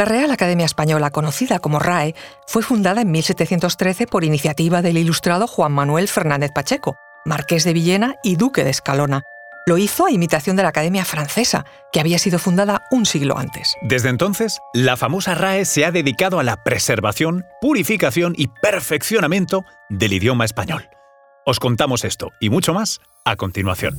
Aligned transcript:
La 0.00 0.06
Real 0.06 0.30
Academia 0.30 0.64
Española, 0.64 1.10
conocida 1.10 1.58
como 1.58 1.78
RAE, 1.78 2.14
fue 2.46 2.62
fundada 2.62 3.02
en 3.02 3.10
1713 3.10 4.06
por 4.06 4.24
iniciativa 4.24 4.80
del 4.80 4.96
ilustrado 4.96 5.46
Juan 5.46 5.72
Manuel 5.72 6.08
Fernández 6.08 6.52
Pacheco, 6.54 6.96
marqués 7.26 7.64
de 7.64 7.74
Villena 7.74 8.14
y 8.22 8.36
duque 8.36 8.64
de 8.64 8.70
Escalona. 8.70 9.20
Lo 9.66 9.76
hizo 9.76 10.06
a 10.06 10.10
imitación 10.10 10.56
de 10.56 10.62
la 10.62 10.70
Academia 10.70 11.04
Francesa, 11.04 11.66
que 11.92 12.00
había 12.00 12.18
sido 12.18 12.38
fundada 12.38 12.80
un 12.90 13.04
siglo 13.04 13.36
antes. 13.36 13.74
Desde 13.82 14.08
entonces, 14.08 14.58
la 14.72 14.96
famosa 14.96 15.34
RAE 15.34 15.66
se 15.66 15.84
ha 15.84 15.90
dedicado 15.90 16.40
a 16.40 16.44
la 16.44 16.64
preservación, 16.64 17.44
purificación 17.60 18.32
y 18.38 18.46
perfeccionamiento 18.46 19.66
del 19.90 20.14
idioma 20.14 20.46
español. 20.46 20.88
Os 21.44 21.60
contamos 21.60 22.06
esto 22.06 22.30
y 22.40 22.48
mucho 22.48 22.72
más 22.72 23.00
a 23.26 23.36
continuación. 23.36 23.98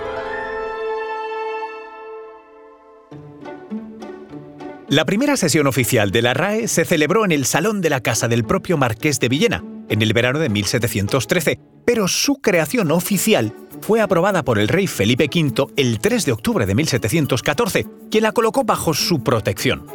La 4.91 5.05
primera 5.05 5.37
sesión 5.37 5.67
oficial 5.67 6.11
de 6.11 6.21
la 6.21 6.33
RAE 6.33 6.67
se 6.67 6.83
celebró 6.83 7.23
en 7.23 7.31
el 7.31 7.45
Salón 7.45 7.79
de 7.79 7.89
la 7.89 8.01
Casa 8.01 8.27
del 8.27 8.43
propio 8.43 8.75
Marqués 8.75 9.21
de 9.21 9.29
Villena, 9.29 9.63
en 9.87 10.01
el 10.01 10.11
verano 10.11 10.37
de 10.37 10.49
1713, 10.49 11.61
pero 11.85 12.09
su 12.09 12.41
creación 12.41 12.91
oficial 12.91 13.53
fue 13.79 14.01
aprobada 14.01 14.43
por 14.43 14.59
el 14.59 14.67
rey 14.67 14.87
Felipe 14.87 15.29
V 15.33 15.71
el 15.77 15.99
3 15.99 16.25
de 16.25 16.33
octubre 16.33 16.65
de 16.65 16.75
1714, 16.75 17.87
quien 18.11 18.23
la 18.23 18.33
colocó 18.33 18.65
bajo 18.65 18.93
su 18.93 19.23
protección. 19.23 19.87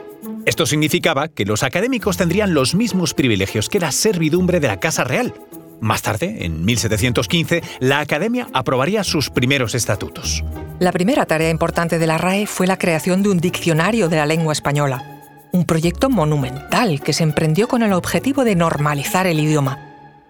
Esto 0.47 0.65
significaba 0.65 1.29
que 1.29 1.45
los 1.45 1.63
académicos 1.63 2.17
tendrían 2.17 2.55
los 2.55 2.75
mismos 2.75 3.13
privilegios 3.13 3.69
que 3.69 3.81
la 3.81 3.93
servidumbre 3.93 4.61
de 4.61 4.69
la 4.69 4.81
Casa 4.81 5.05
Real. 5.05 5.35
Más 5.79 6.01
tarde, 6.01 6.47
en 6.47 6.65
1715, 6.65 7.63
la 7.81 8.01
Academia 8.01 8.49
aprobaría 8.55 9.05
sus 9.05 9.29
primeros 9.29 9.75
estatutos. 9.75 10.43
La 10.79 10.93
primera 10.93 11.25
tarea 11.25 11.49
importante 11.49 11.99
de 11.99 12.07
la 12.07 12.19
RAE 12.19 12.47
fue 12.47 12.67
la 12.67 12.77
creación 12.77 13.23
de 13.23 13.31
un 13.31 13.39
diccionario 13.39 14.11
de 14.11 14.17
la 14.17 14.27
lengua 14.27 14.53
española, 14.53 15.23
un 15.53 15.65
proyecto 15.65 16.11
monumental 16.11 17.01
que 17.01 17.15
se 17.15 17.23
emprendió 17.23 17.67
con 17.67 17.83
el 17.83 17.95
objetivo 17.95 18.45
de 18.45 18.57
normalizar 18.57 19.27
el 19.27 19.41
idioma. 19.41 19.79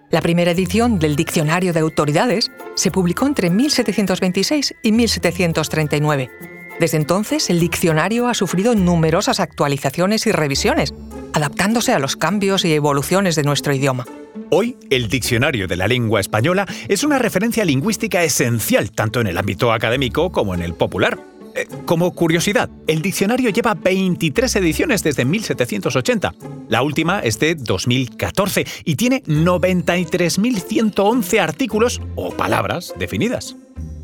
La 0.09 0.21
primera 0.21 0.51
edición 0.51 0.99
del 0.99 1.17
Diccionario 1.17 1.73
de 1.73 1.81
Autoridades 1.81 2.49
se 2.75 2.91
publicó 2.91 3.27
entre 3.27 3.49
1726 3.49 4.75
y 4.83 4.93
1739. 4.93 6.31
Desde 6.79 6.95
entonces, 6.95 7.49
el 7.49 7.59
diccionario 7.59 8.29
ha 8.29 8.33
sufrido 8.33 8.73
numerosas 8.73 9.41
actualizaciones 9.41 10.27
y 10.27 10.31
revisiones, 10.31 10.93
adaptándose 11.33 11.91
a 11.91 11.99
los 11.99 12.15
cambios 12.15 12.63
y 12.63 12.73
evoluciones 12.73 13.35
de 13.35 13.43
nuestro 13.43 13.73
idioma. 13.73 14.05
Hoy, 14.49 14.77
el 14.89 15.09
Diccionario 15.09 15.67
de 15.67 15.75
la 15.75 15.87
Lengua 15.87 16.19
Española 16.19 16.65
es 16.87 17.03
una 17.03 17.19
referencia 17.19 17.65
lingüística 17.65 18.23
esencial 18.23 18.91
tanto 18.91 19.21
en 19.21 19.27
el 19.27 19.37
ámbito 19.37 19.71
académico 19.71 20.31
como 20.31 20.53
en 20.53 20.61
el 20.61 20.73
popular. 20.73 21.17
Eh, 21.55 21.67
como 21.85 22.13
curiosidad, 22.13 22.69
el 22.85 23.01
diccionario 23.01 23.49
lleva 23.49 23.73
23 23.73 24.57
ediciones 24.57 25.01
desde 25.03 25.23
1780. 25.25 26.35
La 26.69 26.83
última 26.83 27.19
es 27.19 27.39
de 27.39 27.55
2014 27.55 28.65
y 28.85 28.95
tiene 28.95 29.23
93.111 29.23 31.39
artículos 31.39 31.99
o 32.15 32.31
palabras 32.31 32.93
definidas. 32.99 33.55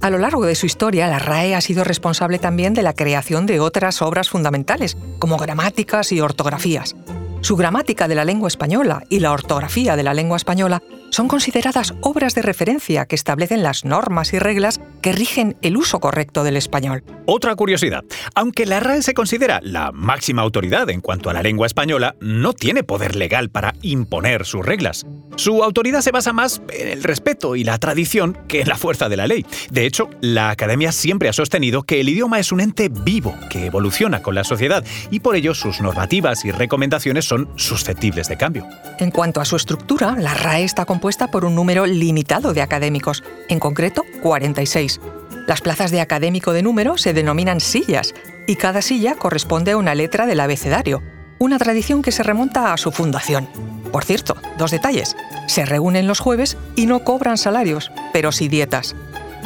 A 0.02 0.10
lo 0.10 0.18
largo 0.18 0.46
de 0.46 0.56
su 0.56 0.66
historia, 0.66 1.08
la 1.08 1.20
RAE 1.20 1.54
ha 1.56 1.62
sido 1.62 1.84
responsable 1.84 2.40
también 2.40 2.74
de 2.74 2.82
la 2.82 2.94
creación 2.94 3.46
de 3.46 3.60
otras 3.60 4.02
obras 4.02 4.30
fundamentales, 4.30 4.98
como 5.20 5.38
gramáticas 5.38 6.12
y 6.12 6.20
ortografías. 6.20 6.96
Su 7.44 7.58
gramática 7.58 8.08
de 8.08 8.16
la 8.16 8.24
lengua 8.24 8.48
española 8.48 9.04
y 9.10 9.20
la 9.20 9.34
ortografía 9.34 9.98
de 9.98 10.04
la 10.04 10.14
lengua 10.14 10.38
española 10.38 10.82
son 11.14 11.28
consideradas 11.28 11.94
obras 12.02 12.34
de 12.34 12.42
referencia 12.42 13.06
que 13.06 13.14
establecen 13.14 13.62
las 13.62 13.86
normas 13.86 14.34
y 14.34 14.40
reglas 14.40 14.82
que 15.02 15.12
rigen 15.12 15.56
el 15.62 15.78
uso 15.78 16.00
correcto 16.00 16.44
del 16.44 16.58
español. 16.58 17.04
Otra 17.28 17.56
curiosidad, 17.56 18.04
aunque 18.34 18.66
la 18.66 18.80
RAE 18.80 19.04
se 19.04 19.14
considera 19.14 19.60
la 19.62 19.92
máxima 19.92 20.42
autoridad 20.42 20.90
en 20.90 21.02
cuanto 21.02 21.30
a 21.30 21.34
la 21.34 21.44
lengua 21.44 21.68
española, 21.68 22.16
no 22.20 22.54
tiene 22.54 22.84
poder 22.84 23.16
legal 23.16 23.52
para 23.52 23.76
imponer 23.84 24.46
sus 24.46 24.66
reglas. 24.66 25.06
Su 25.36 25.64
autoridad 25.64 26.02
se 26.02 26.12
basa 26.12 26.34
más 26.34 26.62
en 26.70 26.88
el 26.88 27.04
respeto 27.04 27.56
y 27.56 27.64
la 27.64 27.78
tradición 27.78 28.38
que 28.48 28.62
en 28.62 28.68
la 28.68 28.76
fuerza 28.76 29.08
de 29.08 29.18
la 29.18 29.28
ley. 29.28 29.46
De 29.72 29.86
hecho, 29.86 30.10
la 30.22 30.50
Academia 30.50 30.92
siempre 30.92 31.30
ha 31.30 31.34
sostenido 31.34 31.84
que 31.84 32.00
el 32.00 32.10
idioma 32.10 32.40
es 32.40 32.52
un 32.52 32.60
ente 32.60 32.90
vivo 32.90 33.36
que 33.52 33.68
evoluciona 33.68 34.22
con 34.24 34.34
la 34.34 34.44
sociedad 34.44 34.84
y 35.12 35.20
por 35.20 35.36
ello 35.36 35.54
sus 35.54 35.80
normativas 35.80 36.44
y 36.46 36.52
recomendaciones 36.52 37.26
son 37.26 37.50
susceptibles 37.56 38.28
de 38.30 38.38
cambio. 38.38 38.68
En 39.00 39.12
cuanto 39.12 39.42
a 39.42 39.46
su 39.46 39.56
estructura, 39.56 40.16
la 40.18 40.34
RAE 40.34 40.64
está 40.64 40.86
compuesta 40.86 41.03
por 41.32 41.44
un 41.44 41.54
número 41.54 41.86
limitado 41.86 42.54
de 42.54 42.62
académicos, 42.62 43.24
en 43.50 43.60
concreto 43.60 44.04
46. 44.22 45.02
Las 45.48 45.60
plazas 45.60 45.92
de 45.92 46.00
académico 46.00 46.54
de 46.54 46.64
número 46.64 46.98
se 46.98 47.14
denominan 47.14 47.60
sillas 47.60 48.14
y 48.48 48.56
cada 48.56 48.82
silla 48.82 49.16
corresponde 49.16 49.72
a 49.72 49.78
una 49.78 49.96
letra 49.96 50.26
del 50.26 50.40
abecedario, 50.40 51.04
una 51.40 51.60
tradición 51.60 52.02
que 52.04 52.14
se 52.14 52.24
remonta 52.24 52.72
a 52.72 52.78
su 52.78 52.94
fundación. 52.94 53.50
Por 53.92 54.06
cierto, 54.06 54.38
dos 54.58 54.72
detalles. 54.72 55.18
Se 55.48 55.66
reúnen 55.66 56.08
los 56.08 56.22
jueves 56.22 56.56
y 56.78 56.86
no 56.86 57.04
cobran 57.04 57.38
salarios, 57.38 57.92
pero 58.14 58.32
sí 58.32 58.48
dietas. 58.48 58.96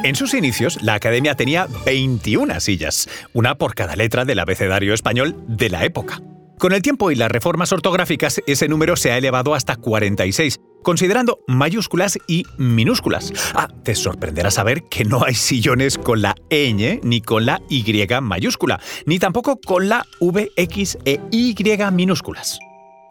En 0.04 0.16
sus 0.16 0.36
inicios, 0.36 0.78
la 0.84 0.94
academia 0.94 1.34
tenía 1.34 1.68
21 1.88 2.60
sillas, 2.60 3.10
una 3.34 3.58
por 3.58 3.74
cada 3.74 3.96
letra 3.96 4.26
del 4.26 4.38
abecedario 4.38 4.94
español 4.94 5.44
de 5.48 5.72
la 5.72 5.86
época. 5.86 6.22
Con 6.60 6.74
el 6.74 6.82
tiempo 6.82 7.12
y 7.12 7.16
las 7.16 7.30
reformas 7.32 7.72
ortográficas, 7.72 8.42
ese 8.48 8.68
número 8.68 8.96
se 8.96 9.12
ha 9.12 9.18
elevado 9.18 9.54
hasta 9.54 9.76
46, 9.76 10.60
considerando 10.88 11.40
mayúsculas 11.48 12.18
y 12.28 12.46
minúsculas. 12.58 13.34
Ah, 13.54 13.68
te 13.84 13.94
sorprenderá 13.94 14.50
saber 14.52 14.84
que 14.84 15.04
no 15.04 15.22
hay 15.22 15.34
sillones 15.34 15.98
con 15.98 16.22
la 16.22 16.34
ñ 16.50 17.02
ni 17.04 17.20
con 17.20 17.46
la 17.46 17.62
Y 17.68 17.84
mayúscula, 18.22 18.80
ni 19.06 19.20
tampoco 19.20 19.60
con 19.60 19.90
la 19.90 20.06
V, 20.22 20.50
X 20.56 20.98
e 21.04 21.20
Y 21.30 21.54
minúsculas. 21.92 22.58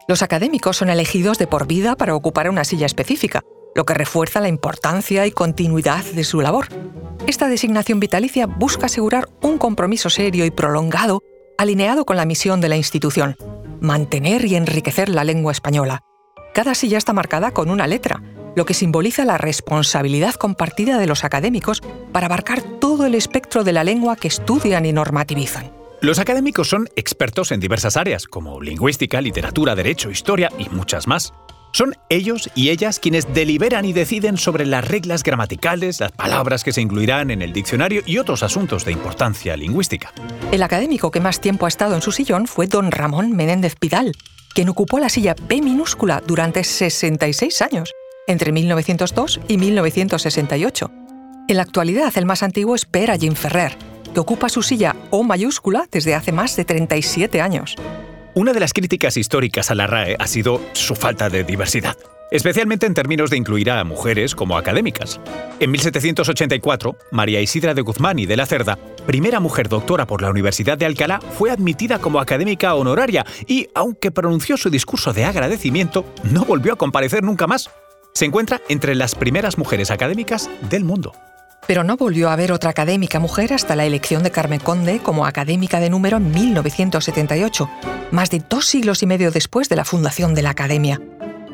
Los 0.07 0.23
académicos 0.23 0.77
son 0.77 0.89
elegidos 0.89 1.37
de 1.37 1.45
por 1.45 1.67
vida 1.67 1.95
para 1.95 2.15
ocupar 2.15 2.49
una 2.49 2.63
silla 2.63 2.87
específica, 2.87 3.43
lo 3.75 3.85
que 3.85 3.93
refuerza 3.93 4.41
la 4.41 4.47
importancia 4.47 5.27
y 5.27 5.31
continuidad 5.31 6.03
de 6.03 6.23
su 6.23 6.41
labor. 6.41 6.69
Esta 7.27 7.47
designación 7.47 7.99
vitalicia 7.99 8.47
busca 8.47 8.87
asegurar 8.87 9.29
un 9.43 9.59
compromiso 9.59 10.09
serio 10.09 10.45
y 10.45 10.49
prolongado 10.49 11.21
alineado 11.59 12.05
con 12.05 12.17
la 12.17 12.25
misión 12.25 12.59
de 12.59 12.69
la 12.69 12.77
institución, 12.77 13.35
mantener 13.81 14.45
y 14.45 14.55
enriquecer 14.55 15.09
la 15.09 15.23
lengua 15.23 15.51
española. 15.51 16.06
Cada 16.57 16.73
silla 16.73 16.97
está 16.97 17.13
marcada 17.13 17.51
con 17.51 17.69
una 17.69 17.85
letra, 17.85 18.23
lo 18.55 18.65
que 18.65 18.73
simboliza 18.73 19.25
la 19.25 19.37
responsabilidad 19.37 20.33
compartida 20.33 20.97
de 20.97 21.05
los 21.05 21.23
académicos 21.23 21.83
para 22.11 22.25
abarcar 22.25 22.63
todo 22.63 23.05
el 23.05 23.13
espectro 23.13 23.63
de 23.63 23.73
la 23.73 23.83
lengua 23.83 24.15
que 24.15 24.27
estudian 24.27 24.83
y 24.87 24.91
normativizan. 24.91 25.71
Los 26.01 26.17
académicos 26.17 26.67
son 26.67 26.89
expertos 26.95 27.51
en 27.51 27.59
diversas 27.59 27.95
áreas, 27.95 28.25
como 28.25 28.59
lingüística, 28.59 29.21
literatura, 29.21 29.75
derecho, 29.75 30.09
historia 30.09 30.49
y 30.57 30.67
muchas 30.69 31.05
más. 31.05 31.31
Son 31.73 31.93
ellos 32.09 32.49
y 32.55 32.69
ellas 32.69 32.97
quienes 32.97 33.31
deliberan 33.35 33.85
y 33.85 33.93
deciden 33.93 34.37
sobre 34.37 34.65
las 34.65 34.83
reglas 34.83 35.21
gramaticales, 35.21 35.99
las 35.99 36.11
palabras 36.11 36.63
que 36.63 36.73
se 36.73 36.81
incluirán 36.81 37.29
en 37.29 37.43
el 37.43 37.53
diccionario 37.53 38.01
y 38.03 38.17
otros 38.17 38.41
asuntos 38.41 38.83
de 38.83 38.93
importancia 38.93 39.55
lingüística. 39.55 40.11
El 40.51 40.63
académico 40.63 41.11
que 41.11 41.19
más 41.19 41.39
tiempo 41.39 41.67
ha 41.67 41.69
estado 41.69 41.93
en 41.93 42.01
su 42.01 42.11
sillón 42.11 42.47
fue 42.47 42.65
don 42.65 42.89
Ramón 42.89 43.35
Menéndez 43.35 43.75
Pidal, 43.75 44.13
quien 44.57 44.69
ocupó 44.69 44.97
la 44.97 45.09
silla 45.09 45.35
P 45.35 45.61
minúscula 45.61 46.23
durante 46.25 46.63
66 46.63 47.61
años, 47.61 47.93
entre 48.25 48.51
1902 48.51 49.39
y 49.47 49.59
1968. 49.59 50.91
En 51.47 51.57
la 51.57 51.61
actualidad, 51.61 52.11
el 52.17 52.25
más 52.25 52.41
antiguo 52.41 52.73
es 52.73 52.87
Jim 53.19 53.35
Ferrer, 53.35 53.77
que 54.15 54.19
ocupa 54.19 54.49
su 54.49 54.63
silla 54.63 54.95
O 55.11 55.21
mayúscula 55.21 55.87
desde 55.91 56.15
hace 56.15 56.31
más 56.31 56.55
de 56.55 56.65
37 56.65 57.39
años. 57.39 57.75
Una 58.33 58.51
de 58.51 58.59
las 58.59 58.73
críticas 58.73 59.15
históricas 59.15 59.69
a 59.69 59.75
la 59.75 59.85
RAE 59.85 60.15
ha 60.17 60.25
sido 60.25 60.59
su 60.73 60.95
falta 60.95 61.29
de 61.29 61.43
diversidad, 61.43 61.95
especialmente 62.31 62.85
en 62.85 62.93
términos 62.93 63.29
de 63.29 63.37
incluir 63.37 63.71
a 63.71 63.83
mujeres 63.83 64.35
como 64.35 64.57
académicas. 64.57 65.19
En 65.59 65.71
1784, 65.71 66.97
María 67.11 67.41
Isidra 67.41 67.73
de 67.73 67.81
Guzmán 67.81 68.19
y 68.19 68.25
de 68.25 68.37
la 68.37 68.45
Cerda, 68.45 68.77
primera 69.05 69.39
mujer 69.39 69.69
doctora 69.69 70.05
por 70.05 70.21
la 70.21 70.29
Universidad 70.29 70.77
de 70.77 70.85
Alcalá, 70.85 71.19
fue 71.37 71.51
admitida 71.51 71.99
como 71.99 72.19
académica 72.19 72.75
honoraria 72.75 73.25
y, 73.47 73.67
aunque 73.73 74.11
pronunció 74.11 74.57
su 74.57 74.69
discurso 74.69 75.13
de 75.13 75.25
agradecimiento, 75.25 76.05
no 76.23 76.45
volvió 76.45 76.73
a 76.73 76.77
comparecer 76.77 77.23
nunca 77.23 77.47
más. 77.47 77.69
Se 78.13 78.25
encuentra 78.25 78.61
entre 78.69 78.95
las 78.95 79.15
primeras 79.15 79.57
mujeres 79.57 79.91
académicas 79.91 80.49
del 80.69 80.83
mundo. 80.83 81.13
Pero 81.67 81.83
no 81.83 81.97
volvió 81.97 82.29
a 82.29 82.33
haber 82.33 82.51
otra 82.51 82.69
académica 82.69 83.19
mujer 83.19 83.53
hasta 83.53 83.75
la 83.75 83.85
elección 83.85 84.23
de 84.23 84.31
Carmen 84.31 84.59
Conde 84.59 84.99
como 84.99 85.25
académica 85.25 85.79
de 85.79 85.89
número 85.89 86.17
en 86.17 86.31
1978, 86.31 87.69
más 88.11 88.29
de 88.29 88.41
dos 88.47 88.65
siglos 88.65 89.03
y 89.03 89.05
medio 89.05 89.31
después 89.31 89.67
de 89.67 89.75
la 89.75 89.83
fundación 89.83 90.33
de 90.33 90.43
la 90.43 90.51
Academia. 90.51 91.01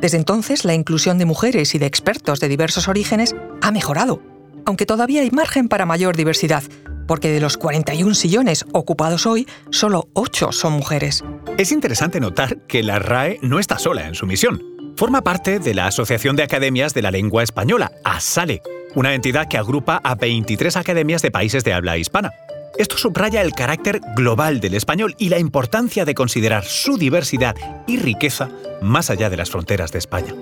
Desde 0.03 0.17
entonces, 0.17 0.65
la 0.65 0.73
inclusión 0.73 1.17
de 1.17 1.23
mujeres 1.23 1.75
y 1.75 1.79
de 1.79 1.85
expertos 1.85 2.41
de 2.41 2.49
diversos 2.49 2.89
orígenes 2.89 3.37
ha 3.61 3.71
mejorado, 3.71 4.21
aunque 4.65 4.85
todavía 4.85 5.21
hay 5.21 5.31
margen 5.31 5.69
para 5.69 5.85
mayor 5.85 6.17
diversidad, 6.17 6.61
porque 7.07 7.31
de 7.31 7.39
los 7.39 7.55
41 7.55 8.13
sillones 8.13 8.65
ocupados 8.73 9.25
hoy, 9.25 9.47
solo 9.69 10.09
8 10.11 10.51
son 10.51 10.73
mujeres. 10.73 11.23
Es 11.57 11.71
interesante 11.71 12.19
notar 12.19 12.57
que 12.67 12.83
la 12.83 12.99
RAE 12.99 13.39
no 13.43 13.59
está 13.59 13.79
sola 13.79 14.05
en 14.05 14.13
su 14.13 14.25
misión. 14.27 14.61
Forma 14.97 15.21
parte 15.21 15.59
de 15.59 15.73
la 15.73 15.87
Asociación 15.87 16.35
de 16.35 16.43
Academias 16.43 16.93
de 16.93 17.01
la 17.01 17.09
Lengua 17.09 17.41
Española, 17.41 17.93
ASALE, 18.03 18.61
una 18.95 19.13
entidad 19.13 19.47
que 19.47 19.57
agrupa 19.57 20.01
a 20.03 20.15
23 20.15 20.75
academias 20.75 21.21
de 21.21 21.31
países 21.31 21.63
de 21.63 21.71
habla 21.71 21.97
hispana. 21.97 22.33
Esto 22.75 22.97
subraya 22.97 23.41
el 23.41 23.53
carácter 23.53 24.01
global 24.15 24.59
del 24.59 24.73
español 24.73 25.15
y 25.19 25.29
la 25.29 25.37
importancia 25.37 26.05
de 26.05 26.15
considerar 26.15 26.65
su 26.65 26.97
diversidad 26.97 27.55
y 27.85 27.97
riqueza 27.97 28.49
más 28.81 29.11
allá 29.11 29.29
de 29.29 29.37
las 29.37 29.51
fronteras 29.51 29.91
de 29.91 29.99
España. 29.99 30.33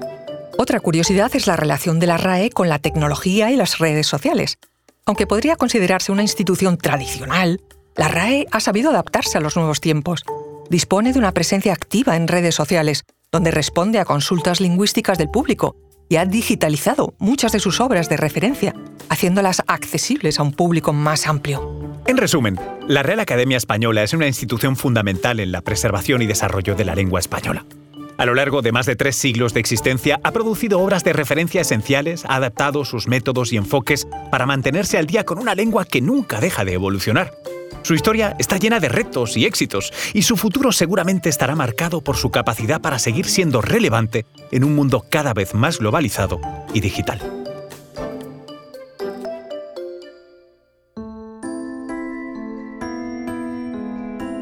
Otra 0.57 0.79
curiosidad 0.79 1.29
es 1.35 1.45
la 1.47 1.57
relación 1.57 1.99
de 1.99 2.07
la 2.07 2.17
RAE 2.17 2.49
con 2.49 2.69
la 2.69 2.79
tecnología 2.79 3.51
y 3.51 3.57
las 3.57 3.79
redes 3.79 4.07
sociales. 4.07 4.59
Aunque 5.05 5.27
podría 5.27 5.57
considerarse 5.57 6.11
una 6.11 6.21
institución 6.21 6.77
tradicional, 6.77 7.59
la 7.97 8.07
RAE 8.07 8.47
ha 8.51 8.61
sabido 8.61 8.91
adaptarse 8.91 9.37
a 9.37 9.41
los 9.41 9.57
nuevos 9.57 9.81
tiempos. 9.81 10.23
Dispone 10.69 11.11
de 11.11 11.19
una 11.19 11.33
presencia 11.33 11.73
activa 11.73 12.15
en 12.15 12.29
redes 12.29 12.55
sociales, 12.55 13.03
donde 13.31 13.51
responde 13.51 13.99
a 13.99 14.05
consultas 14.05 14.61
lingüísticas 14.61 15.17
del 15.17 15.29
público 15.29 15.75
y 16.07 16.15
ha 16.15 16.25
digitalizado 16.25 17.13
muchas 17.19 17.51
de 17.51 17.59
sus 17.59 17.81
obras 17.81 18.07
de 18.07 18.17
referencia, 18.17 18.73
haciéndolas 19.09 19.63
accesibles 19.67 20.39
a 20.39 20.43
un 20.43 20.53
público 20.53 20.93
más 20.93 21.27
amplio. 21.27 21.90
En 22.07 22.17
resumen, 22.17 22.59
la 22.87 23.03
Real 23.03 23.19
Academia 23.19 23.57
Española 23.57 24.03
es 24.03 24.13
una 24.13 24.27
institución 24.27 24.75
fundamental 24.75 25.39
en 25.39 25.51
la 25.51 25.61
preservación 25.61 26.21
y 26.21 26.25
desarrollo 26.27 26.75
de 26.75 26.85
la 26.85 26.95
lengua 26.95 27.19
española. 27.19 27.65
A 28.17 28.25
lo 28.25 28.35
largo 28.35 28.61
de 28.61 28.71
más 28.71 28.85
de 28.85 28.95
tres 28.95 29.15
siglos 29.15 29.53
de 29.53 29.59
existencia, 29.59 30.19
ha 30.23 30.31
producido 30.31 30.79
obras 30.79 31.03
de 31.03 31.13
referencia 31.13 31.61
esenciales, 31.61 32.25
ha 32.25 32.35
adaptado 32.35 32.85
sus 32.85 33.07
métodos 33.07 33.53
y 33.53 33.57
enfoques 33.57 34.07
para 34.29 34.45
mantenerse 34.45 34.97
al 34.97 35.07
día 35.07 35.23
con 35.23 35.39
una 35.39 35.55
lengua 35.55 35.85
que 35.85 36.01
nunca 36.01 36.39
deja 36.39 36.65
de 36.65 36.73
evolucionar. 36.73 37.31
Su 37.83 37.95
historia 37.95 38.35
está 38.37 38.57
llena 38.57 38.79
de 38.79 38.89
retos 38.89 39.37
y 39.37 39.45
éxitos, 39.45 39.91
y 40.13 40.21
su 40.23 40.37
futuro 40.37 40.71
seguramente 40.71 41.29
estará 41.29 41.55
marcado 41.55 42.01
por 42.01 42.17
su 42.17 42.29
capacidad 42.29 42.81
para 42.81 42.99
seguir 42.99 43.25
siendo 43.25 43.61
relevante 43.61 44.25
en 44.51 44.63
un 44.63 44.75
mundo 44.75 45.05
cada 45.09 45.33
vez 45.33 45.55
más 45.55 45.79
globalizado 45.79 46.39
y 46.73 46.81
digital. 46.81 47.40